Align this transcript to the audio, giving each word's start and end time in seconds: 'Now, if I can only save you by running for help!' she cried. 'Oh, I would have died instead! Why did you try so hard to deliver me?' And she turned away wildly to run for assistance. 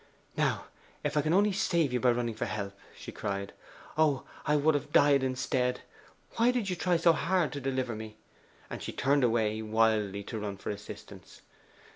'Now, 0.35 0.65
if 1.03 1.15
I 1.15 1.21
can 1.21 1.31
only 1.31 1.51
save 1.51 1.93
you 1.93 1.99
by 1.99 2.11
running 2.11 2.33
for 2.33 2.45
help!' 2.47 2.75
she 2.97 3.11
cried. 3.11 3.53
'Oh, 3.95 4.23
I 4.47 4.55
would 4.55 4.73
have 4.73 4.91
died 4.91 5.21
instead! 5.21 5.81
Why 6.37 6.49
did 6.49 6.71
you 6.71 6.75
try 6.75 6.97
so 6.97 7.13
hard 7.13 7.51
to 7.53 7.61
deliver 7.61 7.95
me?' 7.95 8.17
And 8.67 8.81
she 8.81 8.93
turned 8.93 9.23
away 9.23 9.61
wildly 9.61 10.23
to 10.23 10.39
run 10.39 10.57
for 10.57 10.71
assistance. 10.71 11.43